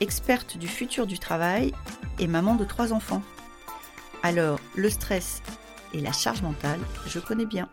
[0.00, 1.72] experte du futur du travail
[2.18, 3.22] et maman de trois enfants.
[4.22, 5.42] Alors, le stress
[5.92, 7.68] et la charge mentale, je connais bien.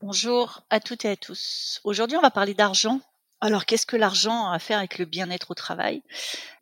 [0.00, 1.80] Bonjour à toutes et à tous.
[1.84, 3.00] Aujourd'hui, on va parler d'argent.
[3.40, 6.02] Alors, qu'est-ce que l'argent a à faire avec le bien-être au travail?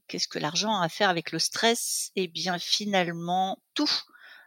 [0.08, 2.10] Qu'est-ce que l'argent a à faire avec le stress?
[2.16, 3.90] Eh bien, finalement, tout.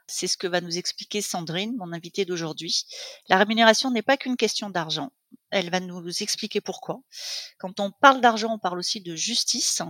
[0.09, 2.85] C'est ce que va nous expliquer Sandrine, mon invitée d'aujourd'hui.
[3.29, 5.11] La rémunération n'est pas qu'une question d'argent.
[5.51, 7.01] Elle va nous expliquer pourquoi.
[7.59, 9.81] Quand on parle d'argent, on parle aussi de justice.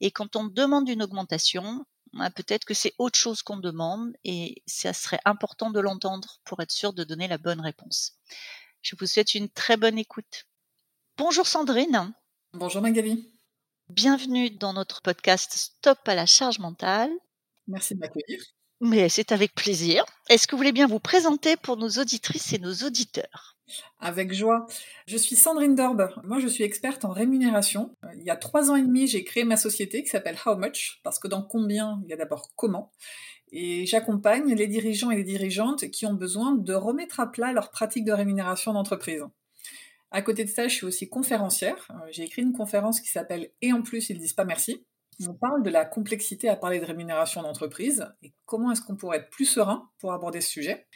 [0.00, 1.86] Et quand on demande une augmentation,
[2.18, 6.60] ah, peut-être que c'est autre chose qu'on demande et ça serait important de l'entendre pour
[6.60, 8.18] être sûr de donner la bonne réponse.
[8.82, 10.46] Je vous souhaite une très bonne écoute.
[11.16, 12.12] Bonjour Sandrine.
[12.52, 13.32] Bonjour Magali.
[13.88, 17.10] Bienvenue dans notre podcast Stop à la charge mentale.
[17.66, 18.42] Merci de m'accueillir.
[18.84, 20.04] Mais c'est avec plaisir.
[20.28, 23.56] Est-ce que vous voulez bien vous présenter pour nos auditrices et nos auditeurs?
[24.00, 24.66] Avec joie.
[25.06, 26.10] Je suis Sandrine Dorbe.
[26.24, 27.94] Moi, je suis experte en rémunération.
[28.18, 30.98] Il y a trois ans et demi, j'ai créé ma société qui s'appelle How Much,
[31.04, 32.90] parce que dans combien, il y a d'abord comment.
[33.52, 37.70] Et j'accompagne les dirigeants et les dirigeantes qui ont besoin de remettre à plat leurs
[37.70, 39.22] pratiques de rémunération d'entreprise.
[40.10, 41.88] À côté de ça, je suis aussi conférencière.
[42.10, 44.84] J'ai écrit une conférence qui s'appelle Et en plus, ils disent pas merci
[45.20, 49.18] on parle de la complexité à parler de rémunération d'entreprise et comment est-ce qu'on pourrait
[49.18, 50.86] être plus serein pour aborder ce sujet.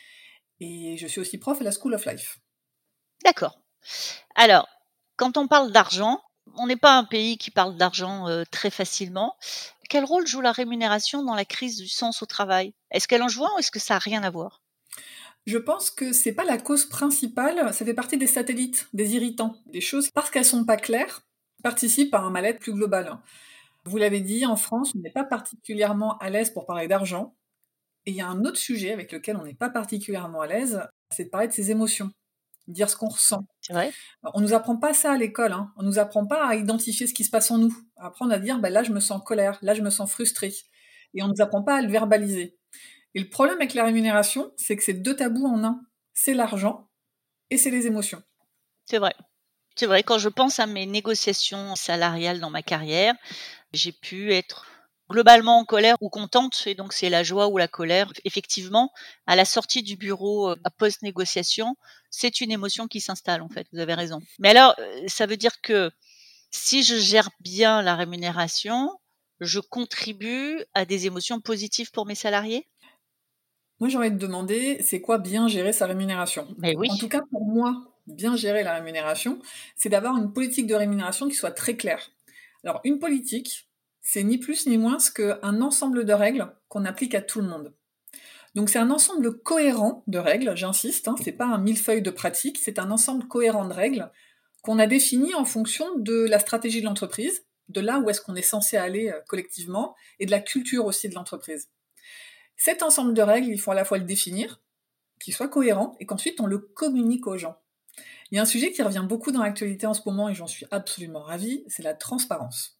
[0.60, 2.38] Et je suis aussi prof à la School of Life.
[3.24, 3.60] D'accord.
[4.34, 4.68] Alors,
[5.16, 6.20] quand on parle d'argent,
[6.56, 9.36] on n'est pas un pays qui parle d'argent euh, très facilement.
[9.88, 12.74] Quel rôle joue la rémunération dans la crise du sens au travail?
[12.90, 14.62] Est-ce qu'elle en joue ou est-ce que ça n'a rien à voir?
[15.46, 19.54] Je pense que c'est pas la cause principale, ça fait partie des satellites, des irritants,
[19.66, 21.22] des choses parce qu'elles sont pas claires,
[21.62, 23.18] participent à un mal-être plus global.
[23.86, 27.36] Vous l'avez dit, en France, on n'est pas particulièrement à l'aise pour parler d'argent.
[28.04, 30.82] Et il y a un autre sujet avec lequel on n'est pas particulièrement à l'aise,
[31.10, 32.10] c'est de parler de ses émotions,
[32.68, 33.46] dire ce qu'on ressent.
[33.70, 33.92] Vrai.
[34.34, 35.52] On nous apprend pas ça à l'école.
[35.52, 35.72] Hein.
[35.76, 38.38] On nous apprend pas à identifier ce qui se passe en nous, à apprendre à
[38.38, 40.52] dire bah, là je me sens colère, là je me sens frustré.
[41.14, 42.56] Et on nous apprend pas à le verbaliser.
[43.14, 45.80] Et le problème avec la rémunération, c'est que c'est deux tabous en un.
[46.12, 46.88] C'est l'argent
[47.50, 48.22] et c'est les émotions.
[48.84, 49.14] C'est vrai.
[49.74, 53.14] C'est vrai, quand je pense à mes négociations salariales dans ma carrière,
[53.76, 54.66] j'ai pu être
[55.08, 58.12] globalement en colère ou contente, et donc c'est la joie ou la colère.
[58.24, 58.92] Effectivement,
[59.26, 61.76] à la sortie du bureau euh, à post-négociation,
[62.10, 64.20] c'est une émotion qui s'installe en fait, vous avez raison.
[64.38, 65.90] Mais alors, euh, ça veut dire que
[66.50, 68.90] si je gère bien la rémunération,
[69.40, 72.66] je contribue à des émotions positives pour mes salariés?
[73.78, 76.48] Moi, j'aurais te demander, c'est quoi bien gérer sa rémunération?
[76.58, 76.88] Mais oui.
[76.90, 79.38] En tout cas, pour moi, bien gérer la rémunération,
[79.74, 82.10] c'est d'avoir une politique de rémunération qui soit très claire.
[82.64, 83.65] Alors, une politique,
[84.08, 87.74] c'est ni plus ni moins qu'un ensemble de règles qu'on applique à tout le monde.
[88.54, 92.58] Donc c'est un ensemble cohérent de règles, j'insiste, hein, c'est pas un millefeuille de pratiques,
[92.62, 94.08] c'est un ensemble cohérent de règles
[94.62, 98.36] qu'on a défini en fonction de la stratégie de l'entreprise, de là où est-ce qu'on
[98.36, 101.68] est censé aller euh, collectivement, et de la culture aussi de l'entreprise.
[102.56, 104.62] Cet ensemble de règles, il faut à la fois le définir,
[105.18, 107.58] qu'il soit cohérent, et qu'ensuite on le communique aux gens.
[108.30, 110.46] Il y a un sujet qui revient beaucoup dans l'actualité en ce moment, et j'en
[110.46, 112.75] suis absolument ravie, c'est la transparence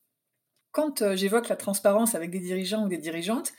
[0.77, 3.55] quand euh, j'évoque la transparence avec des dirigeants ou des dirigeantes,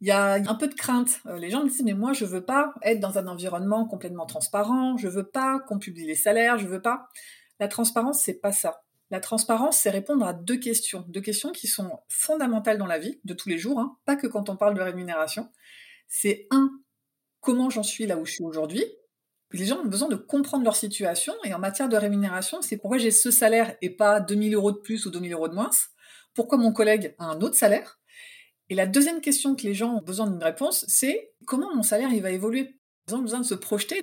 [0.00, 1.20] il y a un peu de crainte.
[1.26, 4.24] Euh, les gens me disent mais moi je veux pas être dans un environnement complètement
[4.24, 7.08] transparent, je veux pas qu'on publie les salaires, je veux pas.
[7.58, 8.84] La transparence c'est pas ça.
[9.10, 13.20] La transparence c'est répondre à deux questions, deux questions qui sont fondamentales dans la vie
[13.24, 15.50] de tous les jours, hein, pas que quand on parle de rémunération.
[16.06, 16.70] C'est un
[17.40, 18.84] comment j'en suis là où je suis aujourd'hui.
[19.50, 22.98] Les gens ont besoin de comprendre leur situation et en matière de rémunération, c'est pourquoi
[22.98, 25.70] j'ai ce salaire et pas 2000 euros de plus ou 2000 euros de moins
[26.34, 28.00] pourquoi mon collègue a un autre salaire
[28.68, 32.12] Et la deuxième question que les gens ont besoin d'une réponse, c'est comment mon salaire
[32.12, 32.76] il va évoluer?
[33.08, 34.02] Ils ont besoin de se projeter.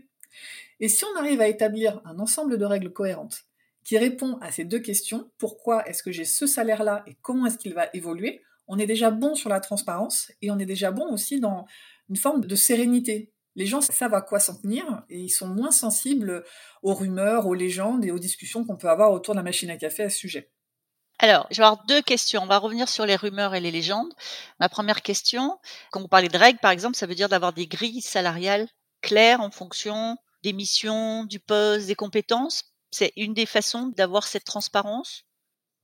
[0.79, 3.43] Et si on arrive à établir un ensemble de règles cohérentes
[3.83, 7.57] qui répond à ces deux questions, pourquoi est-ce que j'ai ce salaire-là et comment est-ce
[7.57, 11.11] qu'il va évoluer, on est déjà bon sur la transparence et on est déjà bon
[11.11, 11.65] aussi dans
[12.09, 13.31] une forme de sérénité.
[13.55, 16.43] Les gens savent à quoi s'en tenir et ils sont moins sensibles
[16.83, 19.77] aux rumeurs, aux légendes et aux discussions qu'on peut avoir autour de la machine à
[19.77, 20.51] café à ce sujet.
[21.23, 22.41] Alors, je vais avoir deux questions.
[22.41, 24.11] On va revenir sur les rumeurs et les légendes.
[24.59, 25.59] Ma première question,
[25.91, 28.67] quand vous parlez de règles, par exemple, ça veut dire d'avoir des grilles salariales
[29.01, 32.63] claires en fonction des missions, du poste, des compétences.
[32.89, 35.23] C'est une des façons d'avoir cette transparence?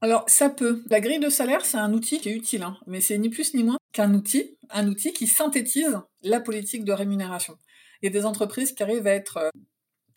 [0.02, 0.82] Alors, ça peut.
[0.90, 3.54] La grille de salaire, c'est un outil qui est utile, hein, mais c'est ni plus
[3.54, 7.56] ni moins qu'un outil, un outil qui synthétise la politique de rémunération.
[8.02, 9.50] Il y a des entreprises qui arrivent à être euh,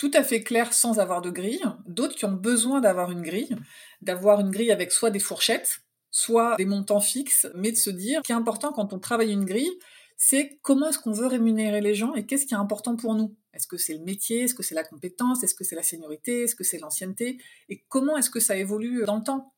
[0.01, 3.55] tout à fait claires sans avoir de grille, d'autres qui ont besoin d'avoir une grille,
[4.01, 8.21] d'avoir une grille avec soit des fourchettes, soit des montants fixes, mais de se dire,
[8.21, 9.71] ce qui est important quand on travaille une grille,
[10.17, 13.37] c'est comment est-ce qu'on veut rémunérer les gens et qu'est-ce qui est important pour nous?
[13.53, 14.45] Est-ce que c'est le métier?
[14.45, 15.45] Est-ce que c'est la compétence?
[15.45, 16.45] Est-ce que c'est la seniorité?
[16.45, 17.37] Est-ce que c'est l'ancienneté?
[17.69, 19.53] Et comment est-ce que ça évolue dans le temps?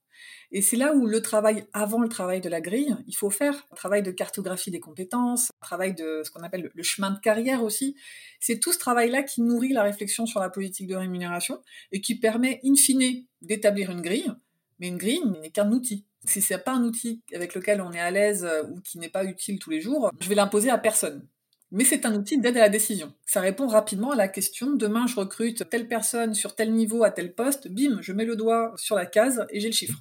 [0.55, 3.67] Et c'est là où le travail avant le travail de la grille, il faut faire
[3.73, 7.19] un travail de cartographie des compétences, un travail de ce qu'on appelle le chemin de
[7.19, 7.97] carrière aussi.
[8.39, 12.19] C'est tout ce travail-là qui nourrit la réflexion sur la politique de rémunération et qui
[12.19, 14.31] permet in fine d'établir une grille.
[14.79, 16.05] Mais une grille n'est qu'un outil.
[16.25, 19.09] Si c'est pas un outil avec lequel on est à l'aise euh, ou qui n'est
[19.09, 21.27] pas utile tous les jours, je vais l'imposer à personne.
[21.71, 23.15] Mais c'est un outil d'aide à la décision.
[23.27, 27.11] Ça répond rapidement à la question demain je recrute telle personne sur tel niveau à
[27.11, 29.99] tel poste, bim, je mets le doigt sur la case et j'ai le chiffre.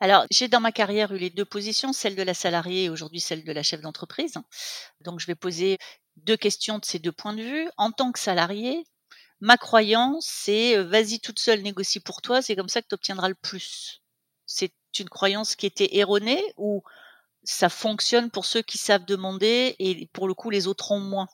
[0.00, 3.20] Alors, j'ai dans ma carrière eu les deux positions, celle de la salariée et aujourd'hui
[3.20, 4.34] celle de la chef d'entreprise.
[5.00, 5.78] Donc, je vais poser
[6.16, 7.68] deux questions de ces deux points de vue.
[7.76, 8.84] En tant que salarié,
[9.40, 12.94] ma croyance, c'est euh, vas-y toute seule, négocie pour toi, c'est comme ça que tu
[12.94, 14.02] obtiendras le plus.
[14.46, 16.82] C'est une croyance qui était erronée ou
[17.42, 21.28] ça fonctionne pour ceux qui savent demander et pour le coup, les autres ont moins?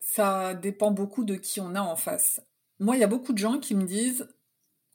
[0.00, 2.40] Ça dépend beaucoup de qui on a en face.
[2.78, 4.28] Moi, il y a beaucoup de gens qui me disent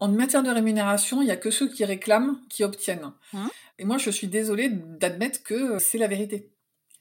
[0.01, 3.13] en matière de rémunération, il n'y a que ceux qui réclament qui obtiennent.
[3.33, 3.50] Hein?
[3.77, 6.50] Et moi, je suis désolée d'admettre que c'est la vérité.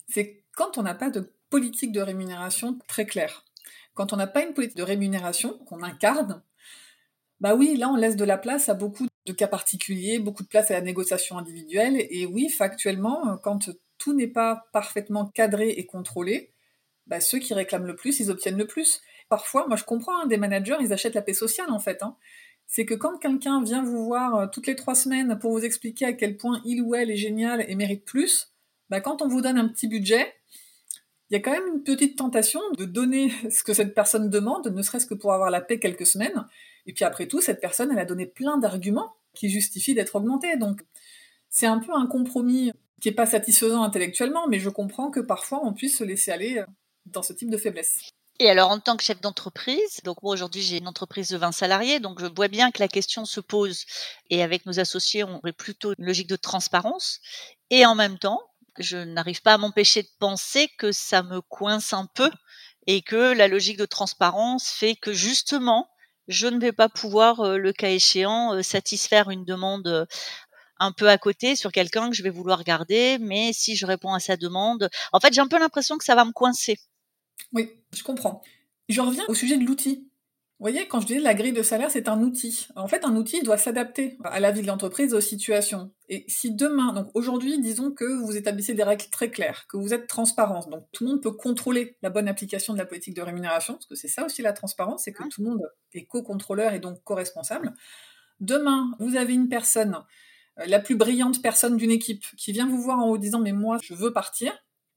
[0.08, 3.46] C'est quand on n'a pas de politique de rémunération très claire,
[3.94, 6.42] quand on n'a pas une politique de rémunération qu'on incarne,
[7.40, 10.48] bah oui, là, on laisse de la place à beaucoup de cas particuliers, beaucoup de
[10.48, 12.06] place à la négociation individuelle.
[12.10, 16.52] Et oui, factuellement, quand tout n'est pas parfaitement cadré et contrôlé,
[17.06, 19.00] bah, ceux qui réclament le plus, ils obtiennent le plus.
[19.30, 22.02] Parfois, moi je comprends, hein, des managers, ils achètent la paix sociale en fait.
[22.02, 22.16] Hein
[22.70, 26.06] c'est que quand quelqu'un vient vous voir euh, toutes les trois semaines pour vous expliquer
[26.06, 28.54] à quel point il ou elle est génial et mérite plus,
[28.88, 30.32] bah quand on vous donne un petit budget,
[31.28, 34.68] il y a quand même une petite tentation de donner ce que cette personne demande,
[34.68, 36.46] ne serait-ce que pour avoir la paix quelques semaines.
[36.86, 40.56] Et puis après tout, cette personne, elle a donné plein d'arguments qui justifient d'être augmentée.
[40.56, 40.82] Donc
[41.48, 42.70] c'est un peu un compromis
[43.00, 46.62] qui n'est pas satisfaisant intellectuellement, mais je comprends que parfois on puisse se laisser aller
[47.06, 48.10] dans ce type de faiblesse.
[48.40, 51.52] Et alors, en tant que chef d'entreprise, donc moi aujourd'hui j'ai une entreprise de 20
[51.52, 53.84] salariés, donc je vois bien que la question se pose.
[54.30, 57.20] Et avec nos associés, on aurait plutôt une logique de transparence.
[57.68, 58.40] Et en même temps,
[58.78, 62.30] je n'arrive pas à m'empêcher de penser que ça me coince un peu
[62.86, 65.90] et que la logique de transparence fait que justement,
[66.26, 70.06] je ne vais pas pouvoir, euh, le cas échéant, euh, satisfaire une demande euh,
[70.78, 74.14] un peu à côté sur quelqu'un que je vais vouloir garder, mais si je réponds
[74.14, 76.78] à sa demande, en fait, j'ai un peu l'impression que ça va me coincer.
[77.52, 78.42] Oui, je comprends.
[78.88, 80.10] Je reviens au sujet de l'outil.
[80.60, 82.68] Vous voyez, quand je disais la grille de salaire, c'est un outil.
[82.76, 85.90] En fait, un outil doit s'adapter à la vie de l'entreprise, aux situations.
[86.10, 89.94] Et si demain, donc aujourd'hui, disons que vous établissez des règles très claires, que vous
[89.94, 93.22] êtes transparent, donc tout le monde peut contrôler la bonne application de la politique de
[93.22, 95.62] rémunération, parce que c'est ça aussi la transparence, c'est que tout le monde
[95.94, 97.72] est co-contrôleur et donc co-responsable.
[98.40, 99.96] Demain, vous avez une personne,
[100.58, 103.52] euh, la plus brillante personne d'une équipe, qui vient vous voir en haut disant mais
[103.52, 104.52] moi je veux partir.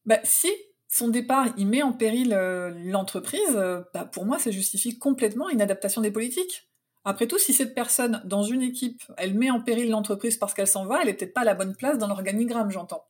[0.05, 0.49] Bah, si
[0.93, 5.49] son départ, il met en péril euh, l'entreprise, euh, bah, pour moi, ça justifie complètement
[5.49, 6.69] une adaptation des politiques.
[7.03, 10.67] Après tout, si cette personne, dans une équipe, elle met en péril l'entreprise parce qu'elle
[10.67, 13.07] s'en va, elle est peut-être pas à la bonne place dans l'organigramme, j'entends.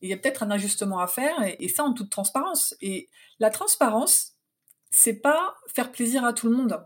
[0.00, 2.74] Il y a peut-être un ajustement à faire, et, ça en toute transparence.
[2.80, 3.08] Et
[3.38, 4.32] la transparence,
[4.90, 6.84] c'est pas faire plaisir à tout le monde.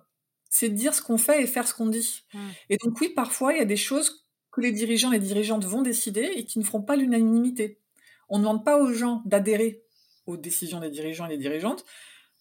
[0.51, 2.25] C'est dire ce qu'on fait et faire ce qu'on dit.
[2.35, 2.39] Mmh.
[2.69, 5.65] Et donc oui, parfois, il y a des choses que les dirigeants et les dirigeantes
[5.65, 7.81] vont décider et qui ne feront pas l'unanimité.
[8.29, 9.86] On ne demande pas aux gens d'adhérer
[10.27, 11.85] aux décisions des dirigeants et des dirigeantes,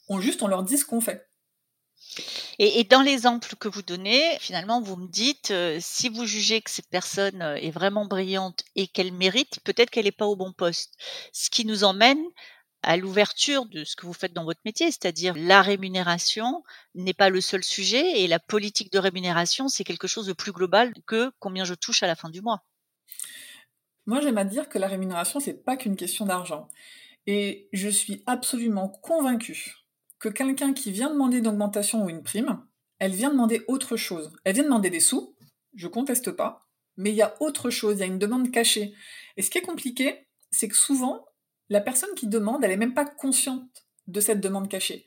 [0.07, 1.27] on juste on leur dit ce qu'on fait.
[2.59, 6.69] Et, dans l'exemple que vous donnez, finalement, vous me dites, euh, si vous jugez que
[6.69, 10.53] cette personne euh, est vraiment brillante et qu'elle mérite, peut-être qu'elle n'est pas au bon
[10.53, 10.95] poste.
[11.33, 12.23] Ce qui nous emmène
[12.83, 16.63] à l'ouverture de ce que vous faites dans votre métier, c'est-à-dire la rémunération
[16.93, 20.51] n'est pas le seul sujet et la politique de rémunération, c'est quelque chose de plus
[20.51, 22.63] global que combien je touche à la fin du mois.
[24.05, 26.69] Moi, j'aime à dire que la rémunération, c'est pas qu'une question d'argent.
[27.27, 29.75] Et je suis absolument convaincue
[30.19, 32.65] que quelqu'un qui vient demander une augmentation ou une prime,
[32.99, 34.31] elle vient demander autre chose.
[34.43, 35.35] Elle vient demander des sous,
[35.75, 36.67] je conteste pas,
[36.97, 38.93] mais il y a autre chose, il y a une demande cachée.
[39.37, 41.25] Et ce qui est compliqué, c'est que souvent,
[41.69, 45.05] la personne qui demande, elle n'est même pas consciente de cette demande cachée.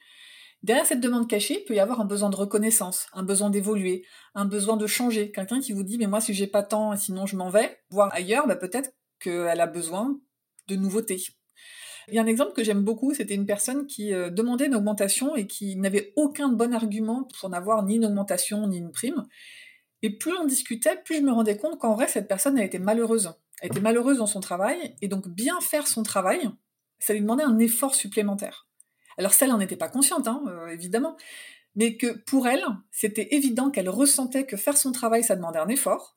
[0.62, 4.04] Derrière cette demande cachée, il peut y avoir un besoin de reconnaissance, un besoin d'évoluer,
[4.34, 5.30] un besoin de changer.
[5.30, 8.12] Quelqu'un qui vous dit, mais moi, si j'ai pas tant, sinon je m'en vais, voir
[8.12, 10.18] ailleurs, bah, peut-être qu'elle a besoin
[10.66, 11.22] de nouveautés.
[12.08, 14.74] Il y a un exemple que j'aime beaucoup, c'était une personne qui euh, demandait une
[14.74, 19.26] augmentation et qui n'avait aucun bon argument pour n'avoir ni une augmentation ni une prime.
[20.02, 22.78] Et plus on discutait, plus je me rendais compte qu'en vrai, cette personne, elle était
[22.78, 23.32] malheureuse.
[23.60, 26.48] Elle était malheureuse dans son travail, et donc bien faire son travail,
[26.98, 28.68] ça lui demandait un effort supplémentaire.
[29.18, 31.16] Alors celle n'en était pas consciente, hein, euh, évidemment,
[31.74, 35.68] mais que pour elle, c'était évident qu'elle ressentait que faire son travail, ça demandait un
[35.68, 36.16] effort,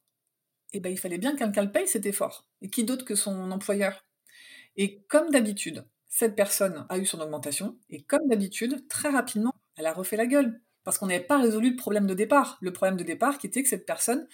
[0.74, 2.48] et ben il fallait bien qu'elle le paye cet effort.
[2.62, 4.06] Et qui d'autre que son employeur?
[4.78, 9.86] Et comme d'habitude, cette personne a eu son augmentation, et comme d'habitude, très rapidement, elle
[9.86, 10.62] a refait la gueule.
[10.84, 12.58] Parce qu'on n'avait pas résolu le problème de départ.
[12.62, 14.28] Le problème de départ qui était que cette personne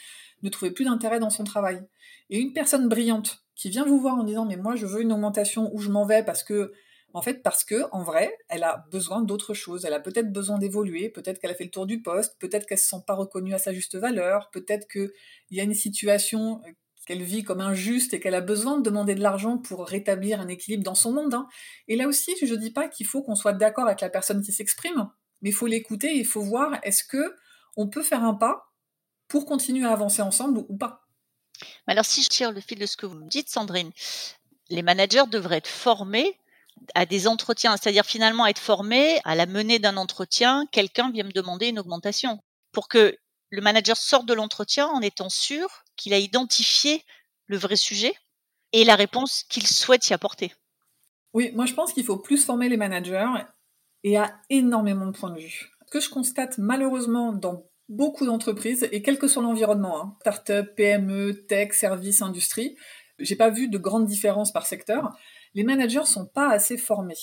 [0.44, 1.86] ne trouvait plus d'intérêt dans son travail.
[2.30, 5.12] Et une personne brillante qui vient vous voir en disant mais moi je veux une
[5.12, 6.72] augmentation ou je m'en vais parce que
[7.14, 9.86] en fait, parce que, en vrai, elle a besoin d'autre chose.
[9.86, 12.78] Elle a peut-être besoin d'évoluer, peut-être qu'elle a fait le tour du poste, peut-être qu'elle
[12.78, 15.10] se sent pas reconnue à sa juste valeur, peut-être qu'il
[15.52, 16.62] y a une situation
[17.08, 20.50] qu'elle vit comme injuste et qu'elle a besoin de demander de l'argent pour rétablir un
[20.50, 21.34] équilibre dans son monde.
[21.34, 21.48] Hein.
[21.88, 24.42] Et là aussi, je ne dis pas qu'il faut qu'on soit d'accord avec la personne
[24.42, 25.10] qui s'exprime,
[25.42, 27.36] mais il faut l'écouter il faut voir est-ce que
[27.78, 28.74] on peut faire un pas
[29.30, 31.08] pour continuer à avancer ensemble ou pas.
[31.88, 33.92] Alors si je tire le fil de ce que vous me dites, Sandrine,
[34.70, 36.38] les managers devraient être formés
[36.94, 41.32] à des entretiens, c'est-à-dire finalement être formé à la menée d'un entretien, quelqu'un vient me
[41.32, 42.40] demander une augmentation
[42.74, 43.18] pour que
[43.50, 47.04] le manager sorte de l'entretien en étant sûr qu'il a identifié
[47.46, 48.14] le vrai sujet
[48.74, 50.54] et la réponse qu'il souhaite y apporter.
[51.34, 53.30] Oui, moi je pense qu'il faut plus former les managers
[54.04, 55.72] et à énormément de points de vue.
[55.86, 60.76] Ce que je constate malheureusement dans beaucoup d'entreprises, et quel que soit l'environnement, hein, start-up,
[60.76, 62.76] PME, tech, service, industrie,
[63.20, 65.16] j'ai pas vu de grandes différences par secteur,
[65.54, 67.16] les managers sont pas assez formés.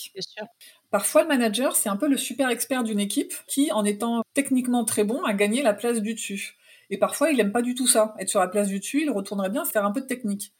[0.94, 4.84] Parfois, le manager, c'est un peu le super expert d'une équipe qui, en étant techniquement
[4.84, 6.54] très bon, a gagné la place du dessus.
[6.88, 8.14] Et parfois, il aime pas du tout ça.
[8.20, 10.52] Être sur la place du dessus, il retournerait bien faire un peu de technique.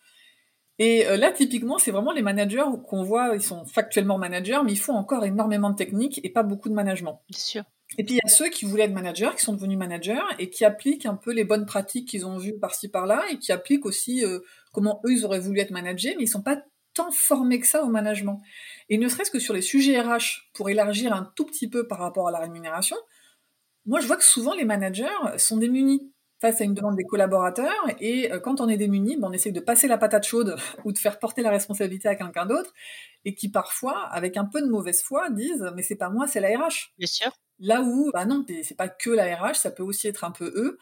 [0.81, 4.73] Et euh, là, typiquement, c'est vraiment les managers qu'on voit, ils sont factuellement managers, mais
[4.73, 7.23] ils font encore énormément de technique et pas beaucoup de management.
[7.31, 7.62] Bien sûr.
[7.97, 10.50] Et puis il y a ceux qui voulaient être managers, qui sont devenus managers et
[10.50, 13.87] qui appliquent un peu les bonnes pratiques qu'ils ont vues par-ci par-là et qui appliquent
[13.87, 14.41] aussi euh,
[14.73, 16.61] comment eux ils auraient voulu être managers, mais ils sont pas
[16.95, 18.41] tant formés que ça au management.
[18.88, 21.99] Et ne serait-ce que sur les sujets RH, pour élargir un tout petit peu par
[21.99, 22.97] rapport à la rémunération,
[23.87, 27.73] moi je vois que souvent les managers sont démunis face à une demande des collaborateurs,
[28.00, 30.93] et euh, quand on est démuni, ben, on essaye de passer la patate chaude ou
[30.93, 32.73] de faire porter la responsabilité à quelqu'un d'autre,
[33.25, 36.41] et qui parfois, avec un peu de mauvaise foi, disent mais c'est pas moi, c'est
[36.41, 36.93] la RH.
[36.99, 37.33] Bien sûr.
[37.61, 40.53] Là où, bah non, c'est pas que la RH, ça peut aussi être un peu
[40.57, 40.79] eux.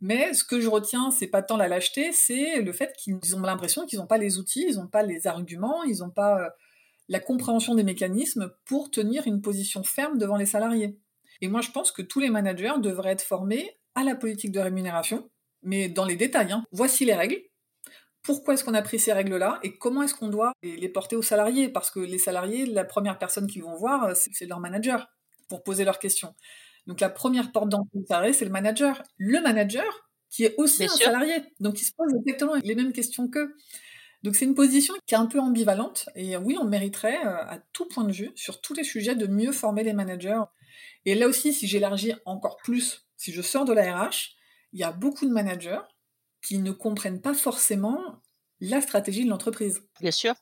[0.00, 3.40] Mais ce que je retiens, c'est pas tant la lâcheté, c'est le fait qu'ils ont
[3.40, 6.48] l'impression qu'ils n'ont pas les outils, ils n'ont pas les arguments, ils n'ont pas euh,
[7.08, 10.98] la compréhension des mécanismes pour tenir une position ferme devant les salariés.
[11.40, 14.60] Et moi, je pense que tous les managers devraient être formés à la politique de
[14.60, 15.30] rémunération,
[15.62, 16.52] mais dans les détails.
[16.52, 16.64] Hein.
[16.72, 17.40] Voici les règles.
[18.22, 21.22] Pourquoi est-ce qu'on a pris ces règles-là et comment est-ce qu'on doit les porter aux
[21.22, 21.68] salariés?
[21.68, 25.06] Parce que les salariés, la première personne qu'ils vont voir, c'est leur manager
[25.48, 26.34] pour poser leurs questions.
[26.86, 29.02] Donc la première porte d'entrée du salarié, c'est le manager.
[29.18, 33.28] Le manager, qui est aussi un salarié, donc il se pose exactement les mêmes questions
[33.28, 33.54] qu'eux.
[34.24, 37.58] Donc c'est une position qui est un peu ambivalente, et oui, on mériterait, euh, à
[37.74, 40.40] tout point de vue, sur tous les sujets, de mieux former les managers.
[41.04, 44.34] Et là aussi, si j'élargis encore plus, si je sors de la RH,
[44.72, 45.80] il y a beaucoup de managers
[46.42, 48.22] qui ne comprennent pas forcément
[48.60, 49.82] la stratégie de l'entreprise.
[50.00, 50.34] Bien sûr.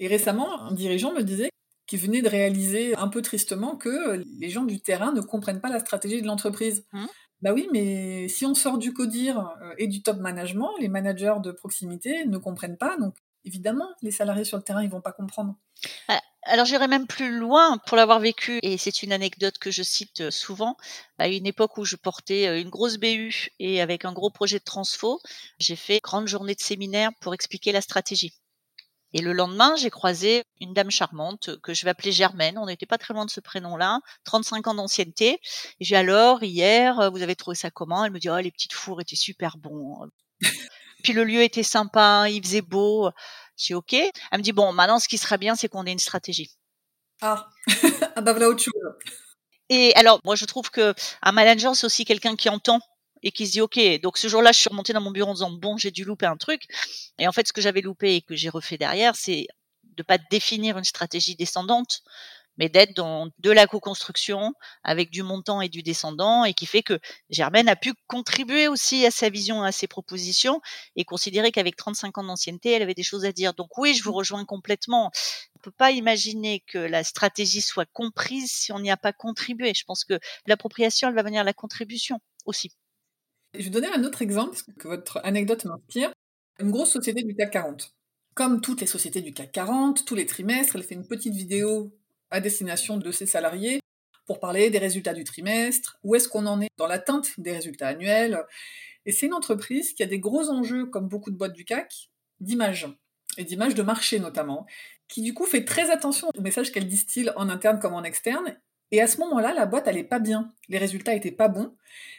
[0.00, 1.50] Et récemment, un dirigeant me disait
[1.86, 5.68] qui venait de réaliser un peu tristement que les gens du terrain ne comprennent pas
[5.68, 6.84] la stratégie de l'entreprise.
[6.92, 7.06] Mmh.
[7.46, 11.36] Bah oui, mais si on sort du codir euh, et du top management, les managers
[11.44, 15.12] de proximité ne comprennent pas, donc évidemment, les salariés sur le terrain, ils vont pas
[15.12, 15.54] comprendre.
[16.08, 19.84] Ah, alors j'irai même plus loin pour l'avoir vécu, et c'est une anecdote que je
[19.84, 20.76] cite euh, souvent.
[21.18, 24.58] À une époque où je portais euh, une grosse BU et avec un gros projet
[24.58, 25.20] de transfo,
[25.60, 28.32] j'ai fait grande journée de séminaire pour expliquer la stratégie.
[29.12, 32.58] Et le lendemain, j'ai croisé une dame charmante que je vais appeler Germaine.
[32.58, 35.40] On n'était pas très loin de ce prénom-là, 35 ans d'ancienneté.
[35.80, 38.04] Et j'ai alors, hier, vous avez trouvé ça comment?
[38.04, 40.10] Elle me dit, oh, les petites fours étaient super bons.
[41.02, 43.10] Puis le lieu était sympa, il faisait beau.
[43.56, 43.92] J'ai OK.
[43.92, 46.50] Elle me dit, bon, maintenant, ce qui serait bien, c'est qu'on ait une stratégie.
[47.22, 47.48] Ah,
[48.16, 48.72] ah bah voilà autre chose.
[49.68, 52.80] Et alors, moi, je trouve que un manager, c'est aussi quelqu'un qui entend
[53.22, 55.34] et qui se dit ok donc ce jour-là je suis remontée dans mon bureau en
[55.34, 56.62] disant bon j'ai dû louper un truc
[57.18, 59.46] et en fait ce que j'avais loupé et que j'ai refait derrière c'est
[59.84, 62.02] de pas définir une stratégie descendante
[62.58, 66.82] mais d'être dans de la co-construction avec du montant et du descendant et qui fait
[66.82, 66.98] que
[67.30, 70.60] Germaine a pu contribuer aussi à sa vision, à ses propositions
[70.96, 73.54] et considérer qu'avec 35 ans d'ancienneté, elle avait des choses à dire.
[73.54, 75.10] Donc oui, je vous rejoins complètement.
[75.56, 79.72] On peut pas imaginer que la stratégie soit comprise si on n'y a pas contribué.
[79.74, 82.70] Je pense que l'appropriation, elle va venir à la contribution aussi.
[83.54, 86.12] Je vais donner un autre exemple que votre anecdote m'inspire.
[86.58, 87.94] Une grosse société du CAC 40.
[88.34, 91.92] Comme toutes les sociétés du CAC 40, tous les trimestres, elle fait une petite vidéo
[92.30, 93.80] à destination de ses salariés
[94.26, 97.88] pour parler des résultats du trimestre, où est-ce qu'on en est dans l'atteinte des résultats
[97.88, 98.44] annuels.
[99.06, 102.10] Et c'est une entreprise qui a des gros enjeux, comme beaucoup de boîtes du CAC,
[102.40, 102.88] d'image,
[103.38, 104.66] et d'image de marché notamment,
[105.08, 108.58] qui du coup fait très attention aux messages qu'elle distille en interne comme en externe.
[108.92, 110.52] Et à ce moment-là, la boîte, est pas bien.
[110.68, 111.74] Les résultats étaient pas bons.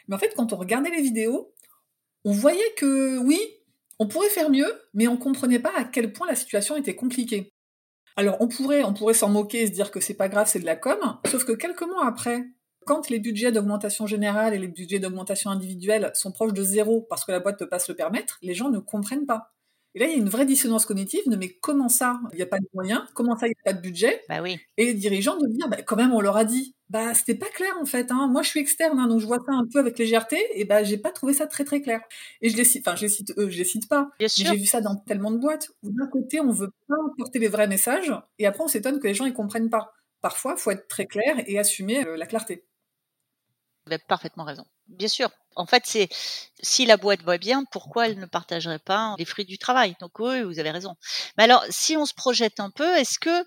[0.06, 1.54] Mais en fait, quand on regardait les vidéos,
[2.24, 3.40] on voyait que oui,
[3.98, 7.52] on pourrait faire mieux, mais on comprenait pas à quel point la situation était compliquée.
[8.16, 10.58] Alors on pourrait, on pourrait s'en moquer et se dire que c'est pas grave, c'est
[10.58, 12.44] de la com, sauf que quelques mois après,
[12.84, 17.24] quand les budgets d'augmentation générale et les budgets d'augmentation individuelle sont proches de zéro parce
[17.24, 19.52] que la boîte peut pas se le permettre, les gens ne comprennent pas.
[19.98, 22.42] Et là, il y a une vraie dissonance cognitive de mais comment ça, il n'y
[22.42, 24.22] a pas de moyens Comment ça, il n'y a pas de budget?
[24.28, 24.56] Bah oui.
[24.76, 26.76] Et les dirigeants de dire, bah, quand même, on leur a dit.
[26.88, 28.12] Bah, c'était pas clair en fait.
[28.12, 28.28] Hein.
[28.28, 30.84] Moi, je suis externe, hein, donc je vois ça un peu avec légèreté, et bah,
[30.84, 32.00] j'ai pas trouvé ça très très clair.
[32.42, 34.08] Et je les cite, enfin, je les cite eux, je les cite pas.
[34.20, 34.46] Sûr.
[34.46, 37.48] J'ai vu ça dans tellement de boîtes où d'un côté, on veut pas porter les
[37.48, 39.94] vrais messages, et après, on s'étonne que les gens ils comprennent pas.
[40.20, 42.64] Parfois, faut être très clair et assumer euh, la clarté.
[43.88, 44.64] Vous avez parfaitement raison.
[44.86, 45.28] Bien sûr.
[45.58, 46.08] En fait, c'est
[46.62, 49.96] si la boîte va bien, pourquoi elle ne partagerait pas les fruits du travail?
[50.00, 50.94] Donc oui, vous avez raison.
[51.36, 53.44] Mais alors, si on se projette un peu, est-ce que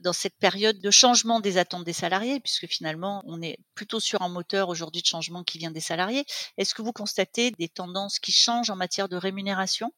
[0.00, 4.20] dans cette période de changement des attentes des salariés, puisque finalement on est plutôt sur
[4.20, 6.26] un moteur aujourd'hui de changement qui vient des salariés,
[6.58, 9.90] est-ce que vous constatez des tendances qui changent en matière de rémunération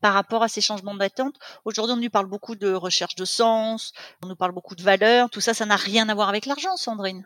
[0.00, 1.36] par rapport à ces changements d'attente?
[1.64, 5.30] Aujourd'hui, on nous parle beaucoup de recherche de sens, on nous parle beaucoup de valeurs.
[5.30, 7.24] Tout ça, ça n'a rien à voir avec l'argent, Sandrine.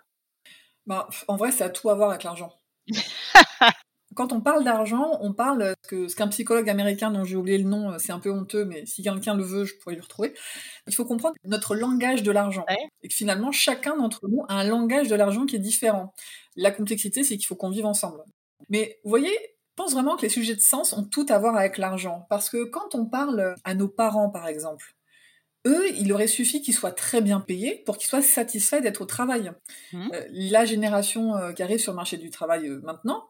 [0.85, 2.53] Bah, en vrai, ça a tout à voir avec l'argent.
[4.15, 7.65] Quand on parle d'argent, on parle que ce qu'un psychologue américain dont j'ai oublié le
[7.65, 10.35] nom, c'est un peu honteux, mais si quelqu'un le veut, je pourrais le retrouver.
[10.87, 12.65] Il faut comprendre notre langage de l'argent.
[12.69, 12.77] Ouais.
[13.03, 16.13] Et que finalement, chacun d'entre nous a un langage de l'argent qui est différent.
[16.57, 18.23] La complexité, c'est qu'il faut qu'on vive ensemble.
[18.69, 21.57] Mais vous voyez, je pense vraiment que les sujets de sens ont tout à voir
[21.57, 22.27] avec l'argent.
[22.29, 24.95] Parce que quand on parle à nos parents, par exemple,
[25.67, 29.07] eux, il aurait suffi qu'ils soient très bien payés pour qu'ils soient satisfaits d'être au
[29.07, 29.53] travail.
[29.93, 30.09] Mmh.
[30.13, 33.29] Euh, la génération euh, qui arrive sur le marché du travail euh, maintenant,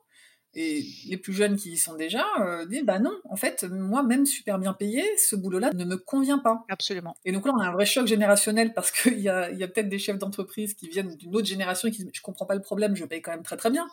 [0.54, 2.26] et les plus jeunes qui y sont déjà,
[2.68, 6.38] disent bah non, en fait, moi, même super bien payé, ce boulot-là ne me convient
[6.38, 6.66] pas.
[6.68, 7.16] Absolument.
[7.25, 9.62] Et donc là, on a un vrai choc générationnel parce qu'il y a, il y
[9.62, 12.45] a peut-être des chefs d'entreprise qui viennent d'une autre génération et qui disent je comprends
[12.45, 13.88] pas le problème, je paye quand même très très bien.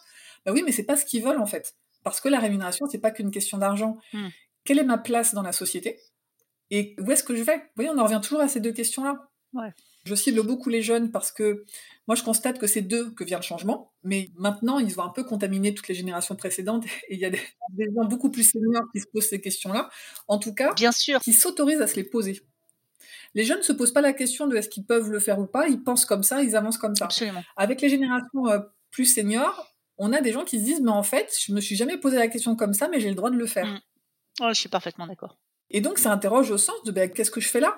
[0.46, 1.76] Bah oui, mais c'est pas ce qu'ils veulent en fait.
[2.04, 3.98] Parce que la rémunération, c'est pas qu'une question d'argent.
[4.12, 4.28] Hmm.
[4.66, 5.98] Quelle est ma place dans la société?
[6.72, 7.58] Et où est-ce que je vais?
[7.58, 9.30] Vous voyez, on en revient toujours à ces deux questions-là.
[9.54, 9.74] Ouais.
[10.06, 11.66] Je cible beaucoup les jeunes parce que
[12.08, 13.92] moi, je constate que c'est d'eux que vient le changement.
[14.04, 17.30] Mais maintenant, ils ont un peu contaminé toutes les générations précédentes et il y a
[17.30, 17.42] des,
[17.74, 19.90] des gens beaucoup plus seniors qui se posent ces questions-là.
[20.28, 21.20] En tout cas, Bien sûr.
[21.20, 22.42] qui s'autorisent à se les poser.
[23.36, 25.46] Les jeunes ne se posent pas la question de est-ce qu'ils peuvent le faire ou
[25.46, 27.06] pas, ils pensent comme ça, ils avancent comme ça.
[27.06, 27.44] Absolument.
[27.58, 31.04] Avec les générations euh, plus seniors, on a des gens qui se disent mais en
[31.04, 33.38] fait, je me suis jamais posé la question comme ça, mais j'ai le droit de
[33.38, 33.68] le faire.
[33.68, 33.82] Mm.
[34.42, 35.38] Oh, je suis parfaitement d'accord.
[35.72, 37.78] Et donc ça interroge au sens de ben, qu'est-ce que je fais là?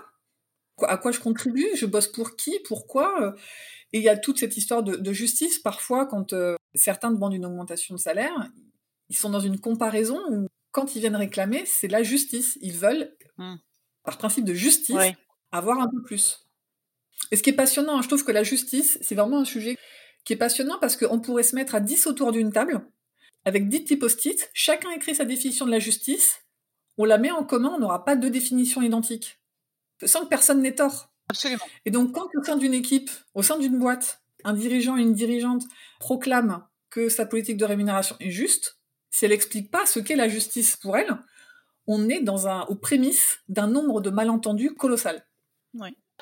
[0.84, 1.68] À quoi je contribue?
[1.76, 2.58] Je bosse pour qui?
[2.66, 3.36] Pourquoi?
[3.94, 5.60] Et il y a toute cette histoire de, de justice.
[5.60, 8.50] Parfois, quand euh, certains demandent une augmentation de salaire,
[9.10, 12.58] ils sont dans une comparaison où quand ils viennent réclamer, c'est la justice.
[12.62, 13.56] Ils veulent, Mm.
[14.04, 15.16] par principe de justice, Ouais.
[15.52, 16.48] avoir un peu plus.
[17.32, 19.78] Et ce qui est passionnant, hein, je trouve que la justice, c'est vraiment un sujet
[20.26, 22.82] qui est passionnant parce qu'on pourrait se mettre à 10 autour d'une table,
[23.46, 26.41] avec 10 petits post-it, chacun écrit sa définition de la justice,
[27.02, 29.40] on la met en commun, on n'aura pas deux définitions identiques.
[30.06, 31.10] Sans que personne n'ait tort.
[31.30, 31.66] Absolument.
[31.86, 35.14] Et donc, quand au sein d'une équipe, au sein d'une boîte, un dirigeant et une
[35.14, 35.64] dirigeante
[36.00, 38.78] proclament que sa politique de rémunération est juste,
[39.10, 41.18] si elle n'explique pas ce qu'est la justice pour elle,
[41.88, 45.26] on est dans un, aux prémices d'un nombre de malentendus colossal.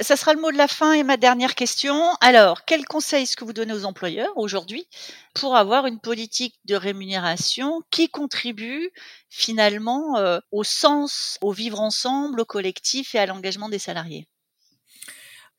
[0.02, 2.14] Ça sera le mot de la fin et ma dernière question.
[2.22, 4.88] Alors, quel conseil est-ce que vous donnez aux employeurs aujourd'hui
[5.34, 8.92] pour avoir une politique de rémunération qui contribue
[9.30, 14.28] finalement euh, au sens, au vivre ensemble, au collectif et à l'engagement des salariés?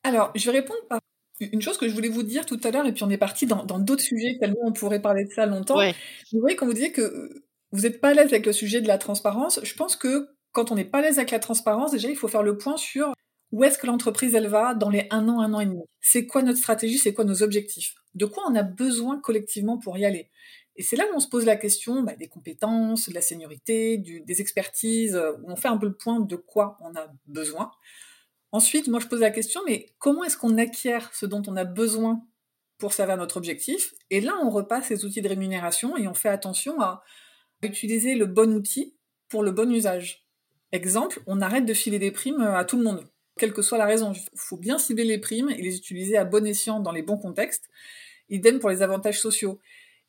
[0.03, 0.99] Alors, je vais répondre par
[1.39, 3.45] une chose que je voulais vous dire tout à l'heure, et puis on est parti
[3.45, 5.77] dans d'autres sujets, tellement on pourrait parler de ça longtemps.
[5.77, 5.95] Ouais.
[6.31, 8.81] Vous voyez, quand vous disiez que euh, vous n'êtes pas à l'aise avec le sujet
[8.81, 11.91] de la transparence, je pense que quand on n'est pas à l'aise avec la transparence,
[11.91, 13.13] déjà, il faut faire le point sur
[13.51, 15.83] où est-ce que l'entreprise, elle va dans les un an, un an et demi?
[15.99, 17.95] C'est quoi notre stratégie, c'est quoi nos objectifs?
[18.15, 20.29] De quoi on a besoin collectivement pour y aller?
[20.77, 23.97] Et c'est là où on se pose la question bah, des compétences, de la seniorité,
[23.97, 27.71] des expertises, où on fait un peu le point de quoi on a besoin.
[28.53, 31.65] Ensuite, moi, je pose la question, mais comment est-ce qu'on acquiert ce dont on a
[31.65, 32.25] besoin
[32.77, 33.93] pour servir notre objectif?
[34.09, 37.03] Et là, on repasse les outils de rémunération et on fait attention à
[37.61, 38.95] utiliser le bon outil
[39.27, 40.25] pour le bon usage.
[40.71, 43.05] Exemple, on arrête de filer des primes à tout le monde,
[43.37, 44.13] quelle que soit la raison.
[44.13, 47.17] Il faut bien cibler les primes et les utiliser à bon escient dans les bons
[47.17, 47.69] contextes.
[48.29, 49.59] Idem pour les avantages sociaux.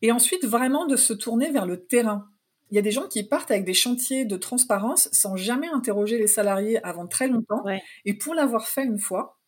[0.00, 2.28] Et ensuite, vraiment de se tourner vers le terrain.
[2.70, 6.18] il y a des gens qui partent avec des chantiers de transparence sans jamais interroger
[6.18, 7.62] les salariés avant très longtemps.
[8.04, 9.38] Et pour l'avoir fait une fois,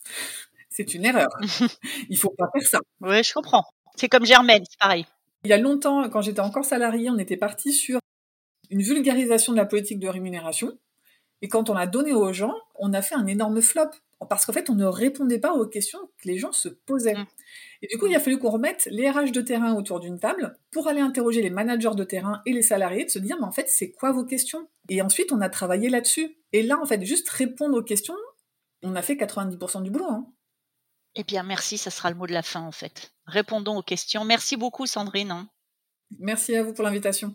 [0.70, 1.28] c'est une erreur.
[2.08, 2.78] Il faut pas faire ça.
[3.00, 3.64] Oui, je comprends.
[3.96, 5.06] C'est comme Germaine, c'est pareil.
[5.44, 8.00] Il y a longtemps, quand j'étais encore salarié, on était parti sur
[8.70, 10.76] une vulgarisation de la politique de rémunération.
[11.44, 13.90] Et quand on l'a donné aux gens, on a fait un énorme flop.
[14.30, 17.12] Parce qu'en fait, on ne répondait pas aux questions que les gens se posaient.
[17.12, 17.26] Mmh.
[17.82, 20.56] Et du coup, il a fallu qu'on remette les RH de terrain autour d'une table
[20.70, 23.52] pour aller interroger les managers de terrain et les salariés, de se dire, mais en
[23.52, 24.70] fait, c'est quoi vos questions?
[24.88, 26.34] Et ensuite, on a travaillé là-dessus.
[26.54, 28.16] Et là, en fait, juste répondre aux questions,
[28.82, 30.08] on a fait 90% du boulot.
[30.08, 30.26] Hein.
[31.14, 33.12] Eh bien, merci, ça sera le mot de la fin, en fait.
[33.26, 34.24] Répondons aux questions.
[34.24, 35.30] Merci beaucoup, Sandrine.
[35.30, 35.50] Hein.
[36.18, 37.34] Merci à vous pour l'invitation.